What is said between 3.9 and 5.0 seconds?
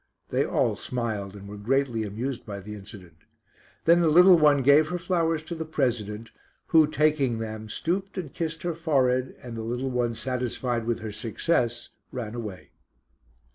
the little one gave her